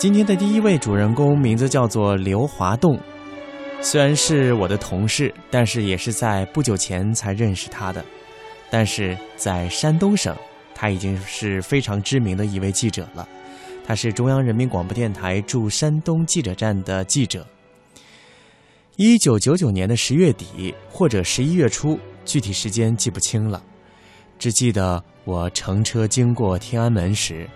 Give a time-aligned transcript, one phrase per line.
[0.00, 2.96] 今天的第一位主人公名字叫做刘华栋，
[3.80, 8.04] 虽然是我的同事，但是也是在不久前才认识他的。
[8.70, 10.36] 但是在山东省，
[10.72, 13.28] 他已经是非常知名的一位记者了。
[13.84, 17.44] 他是中央人民广播电台驻山东记者站的记者。
[18.94, 23.60] 一九九九年的十月底或者十一月初，具体时间记不清了，
[24.38, 27.50] 只记得我乘车经过天安门时。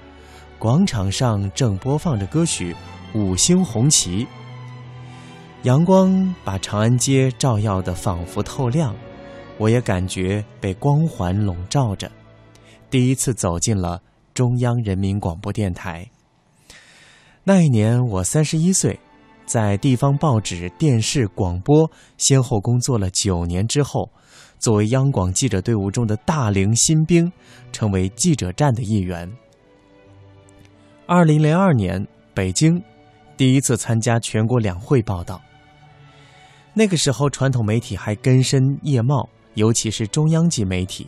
[0.63, 2.73] 广场上正播放着歌曲
[3.19, 4.25] 《五星红旗》，
[5.65, 8.95] 阳光把长安街照耀的仿佛透亮，
[9.59, 12.09] 我也感觉被光环笼罩着。
[12.89, 14.01] 第一次走进了
[14.35, 16.09] 中央人民广播电台。
[17.43, 19.01] 那一年我三十一岁，
[19.45, 24.09] 在地方报纸、电视、广播先后工作了九年之后，
[24.61, 27.33] 作为央广记者队伍中的大龄新兵，
[27.73, 29.29] 成为记者站的一员。
[31.15, 32.83] 二零零二年，北京
[33.37, 35.39] 第一次参加全国两会报道。
[36.73, 41.07] 那个时候，传统媒体还根深叶茂，尤其是中央级媒体，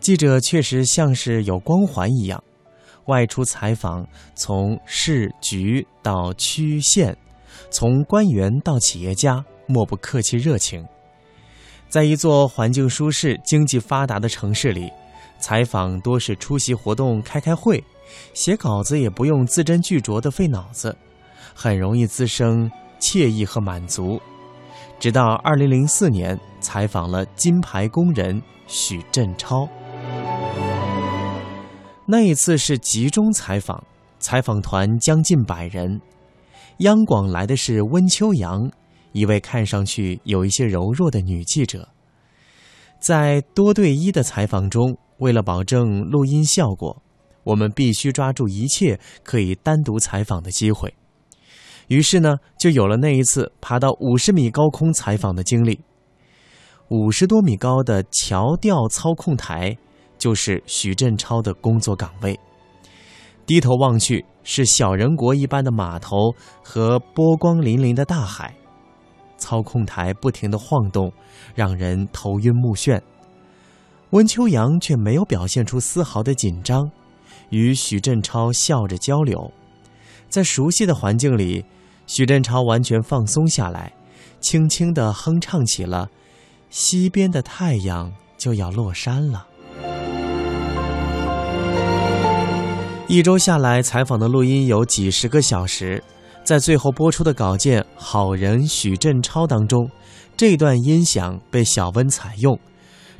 [0.00, 2.42] 记者确实像是有光环一样，
[3.08, 7.14] 外出采访，从市局到区县，
[7.68, 10.82] 从官员到企业家，莫不客气热情。
[11.90, 14.90] 在一座环境舒适、经济发达的城市里，
[15.38, 17.84] 采访多是出席活动、开开会。
[18.34, 20.96] 写稿子也不用字斟句酌的费脑子，
[21.54, 24.20] 很容易滋生惬意和满足。
[24.98, 29.68] 直到二零零四年，采访了金牌工人许振超。
[32.06, 33.82] 那一次是集中采访，
[34.18, 36.00] 采访团将近百人。
[36.78, 38.70] 央广来的是温秋阳，
[39.12, 41.88] 一位看上去有一些柔弱的女记者。
[42.98, 47.02] 在多对一的采访中，为了保证录音效果。
[47.44, 50.94] 我们必须抓住一切可以单独采访的机会，
[51.88, 55.80] 于是呢，就有了那一次爬到五十米高空采访的经历。
[56.88, 59.76] 五十多米高的桥吊操控台，
[60.18, 62.38] 就是许振超的工作岗位。
[63.46, 66.16] 低头望去，是小人国一般的码头
[66.62, 68.54] 和波光粼粼的大海。
[69.38, 71.12] 操控台不停的晃动，
[71.54, 73.00] 让人头晕目眩。
[74.10, 76.90] 温秋阳却没有表现出丝毫的紧张。
[77.50, 79.52] 与许振超笑着交流，
[80.28, 81.64] 在熟悉的环境里，
[82.06, 83.92] 许振超完全放松下来，
[84.40, 86.06] 轻轻地哼唱起了
[86.70, 89.46] 《西边的太阳就要落山了》。
[93.08, 96.02] 一周下来，采访的录音有几十个小时，
[96.44, 99.90] 在最后播出的稿件《好人许振超》当中，
[100.36, 102.56] 这段音响被小温采用。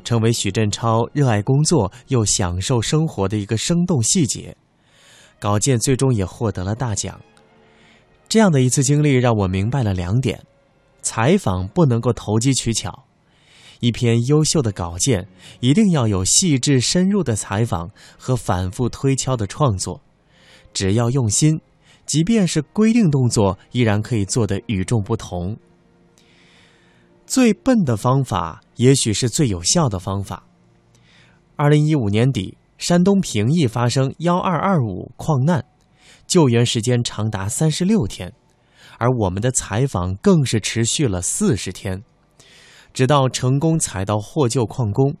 [0.03, 4.55] 成为许振超热爱工作又享受生活的一个生动细节，
[5.39, 7.19] 稿件最终也获得了大奖。
[8.27, 10.41] 这样的一次经历让我明白了两点：
[11.01, 13.05] 采访不能够投机取巧，
[13.79, 15.27] 一篇优秀的稿件
[15.59, 20.01] 一定要有细致深入的采访和反复推敲的创作。
[20.73, 21.59] 只要用心，
[22.05, 25.57] 即便是规定动作，依然可以做得与众不同。
[27.31, 30.43] 最笨的方法，也许是最有效的方法。
[31.55, 35.63] 二零一五年底，山东平邑发生幺二二五矿难，
[36.27, 38.33] 救援时间长达三十六天，
[38.97, 42.03] 而我们的采访更是持续了四十天，
[42.91, 45.15] 直到成功采到获救矿工。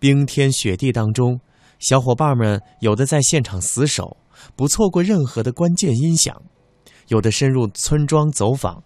[0.00, 1.38] 冰天雪地当中，
[1.78, 4.16] 小伙伴们有的在现场死守，
[4.56, 6.42] 不错过任何的关键音响；
[7.06, 8.82] 有的深入村庄走访。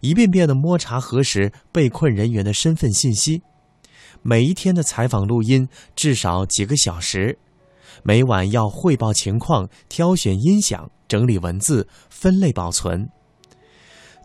[0.00, 3.42] 一遍遍的摸查核实被困人员的身份信息，
[4.22, 7.38] 每一天的采访录音至少几个小时，
[8.02, 13.08] 每晚要汇报情况、挑选音响、整理文字、分类保存。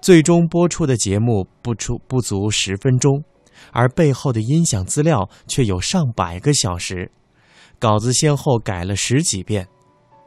[0.01, 3.23] 最终播出的节目不出不足十分钟，
[3.71, 7.11] 而背后的音响资料却有上百个小时，
[7.77, 9.67] 稿子先后改了十几遍。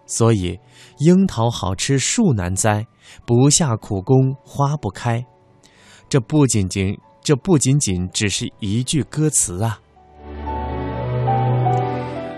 [0.06, 0.60] 所以，
[0.98, 2.86] 樱桃好吃树难栽，
[3.26, 5.24] 不下苦功花不开。
[6.14, 9.80] 这不仅仅，这不仅仅只是一句歌词啊！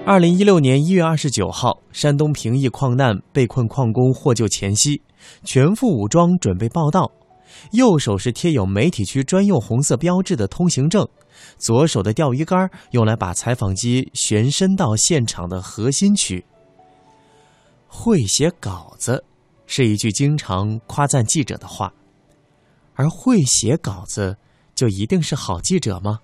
[0.07, 5.03] 二零一六年一月二十九号，山东平邑矿难被困矿工获救前夕，
[5.45, 7.13] 全副武装准备报道，
[7.73, 11.07] 右手是贴有媒体区专用红色标志的通行证，
[11.59, 16.43] 左手的钓鱼竿用来把采访机旋伸到现场的核心区。
[17.87, 19.23] 会写稿子，
[19.67, 21.93] 是一句经常夸赞记者的话。
[22.97, 24.37] 而会写稿子，
[24.75, 26.19] 就一定是好记者吗？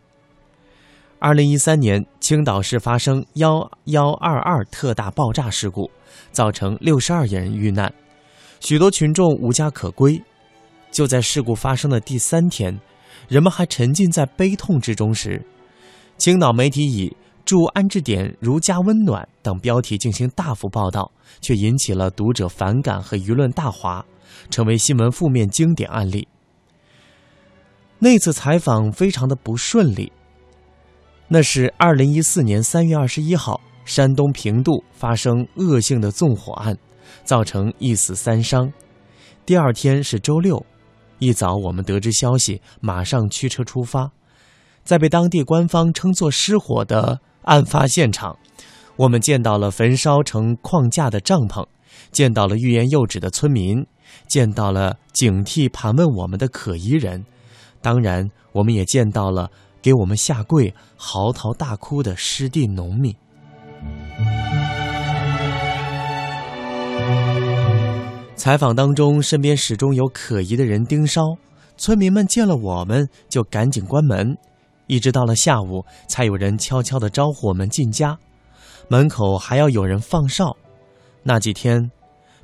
[1.20, 5.88] 二零一三年，青岛市发生幺幺二二特大爆炸事故，
[6.32, 7.94] 造成六十二人遇难。
[8.58, 10.20] 许多群众无家可归。
[10.90, 12.78] 就在事故发生的第三天，
[13.28, 15.40] 人们还沉浸在悲痛之中时，
[16.18, 17.16] 青岛媒体以
[17.46, 21.10] “祝安置点如家温暖”等标题进行大幅报道，
[21.40, 24.04] 却引起了读者反感和舆论大哗，
[24.50, 26.28] 成为新闻负面经典案例。
[28.04, 30.12] 那次采访非常的不顺利。
[31.28, 36.76] 那是二零一四年三月二十一号，山东平度发生恶性的纵火案，
[37.22, 38.72] 造成一死三伤。
[39.46, 40.66] 第二天是周六。
[41.20, 44.10] 一早，我们得知消息，马上驱车出发，
[44.82, 48.36] 在被当地官方称作失火的案发现场，
[48.96, 51.64] 我们见到了焚烧成框架的帐篷，
[52.10, 53.86] 见到了欲言又止的村民，
[54.26, 57.24] 见到了警惕盘问我们的可疑人，
[57.82, 59.50] 当然，我们也见到了
[59.82, 63.14] 给我们下跪、嚎啕大哭的失地农民。
[68.36, 71.36] 采访当中，身边始终有可疑的人盯梢，
[71.76, 74.36] 村民们见了我们就赶紧关门，
[74.86, 78.18] 一直到了下午，才有人悄悄地招呼我们进家，
[78.88, 80.56] 门口还要有人放哨。
[81.22, 81.90] 那几天，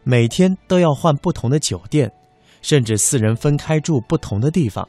[0.04, 2.12] 每天都要换不同的酒店，
[2.62, 4.88] 甚至四人分开住不同的地方。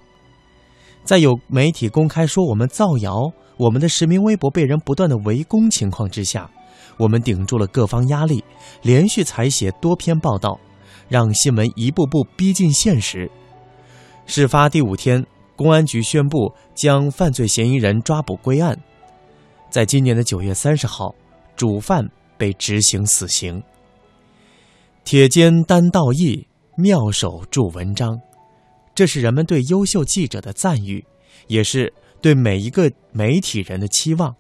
[1.10, 6.48] 在有媒体公开说我们造谣，我们的实名微博被人不断的围攻情况之下，
[7.00, 8.44] 我们顶住了各方压力，
[8.84, 10.60] 连续采写多篇报道。
[11.08, 13.28] 让新闻一步步逼近现实。
[14.28, 15.26] 事发第五天，
[15.56, 18.80] 公安局宣布将犯罪嫌疑人抓捕归案。
[19.72, 21.16] 在今年的九月三十号，
[21.56, 22.08] 主犯
[22.38, 23.64] 被执行死刑。
[25.04, 26.46] 铁肩担道义，
[26.78, 28.22] 妙手著文章，
[29.00, 31.06] 这是人们对优秀记者的赞誉，
[31.48, 34.36] 也是对每一个媒体人的期望。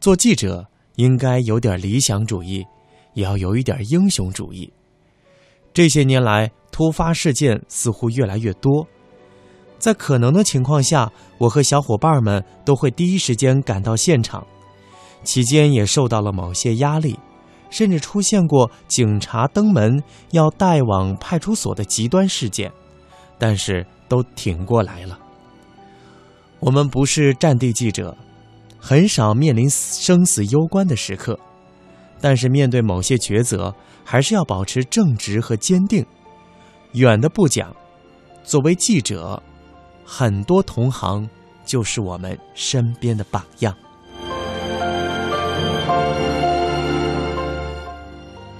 [0.00, 0.66] 做记者
[0.96, 2.64] 应该有点理想主义，
[3.12, 4.72] 也要有一点英雄主义。
[5.74, 8.86] 这些年来，突发事件似乎越来越多。
[9.78, 14.46] 在可能的情况下，我和小伙伴们都会第一时间赶到现场。
[15.22, 17.18] 期间也受到了某些压力，
[17.68, 22.72] 甚至出现过警察登门要带往派出所的极端事件，
[23.40, 25.18] 但是都挺过来了。
[26.60, 28.16] 我们不是战地记者，
[28.78, 31.36] 很少面临生死攸关的时刻，
[32.20, 33.74] 但是面对某些抉择。
[34.02, 36.04] 还是要保持正直和坚定。
[36.94, 37.72] 远的不讲，
[38.42, 39.40] 作为记者，
[40.04, 41.28] 很多同行
[41.64, 43.72] 就是我们身边的榜样。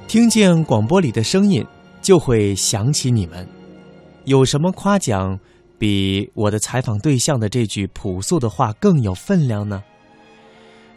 [0.06, 1.66] 听见广播里的声音，
[2.00, 3.48] 就会想起你们。
[4.30, 5.40] 有什么夸奖
[5.76, 9.82] 比我的采访对象的这句朴素的话更有分量呢？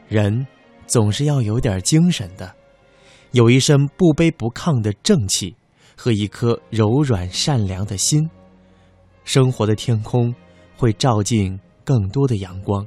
[0.08, 0.46] 人
[0.86, 2.54] 总是要有点精神的。
[3.32, 5.56] 有一身不卑不亢的正气
[5.98, 8.30] 和一颗柔软善良的心，
[9.26, 10.32] 生活的天空
[10.78, 12.86] 会照进更多的阳光。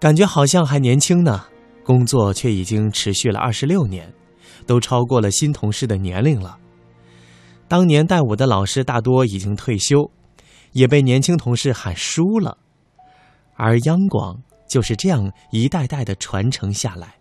[0.00, 1.44] 感觉好像还年轻呢，
[1.84, 4.12] 工作却已经持续了二十六年，
[4.66, 6.58] 都超过了新同事的年龄了。
[7.68, 10.10] 当年带我的老师大多已经退休，
[10.72, 12.58] 也被年轻同事喊叔了，
[13.56, 17.14] 而央广就是这样一代代的传承下来。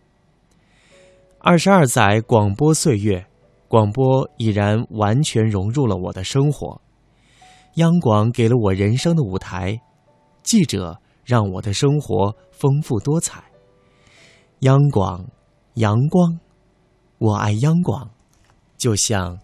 [1.40, 3.26] 二十二载广播岁月，
[3.68, 6.82] 广播已然完全融入了我的生活。
[7.76, 9.82] 央广给了我人生的舞台，
[10.44, 13.44] 记者让我的生活丰富多彩。
[14.60, 15.26] 央广，
[15.76, 16.40] 阳光，
[17.18, 18.12] 我爱央广，
[18.78, 19.40] 就像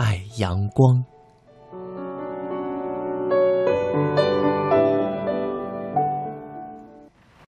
[0.00, 1.04] 爱阳光。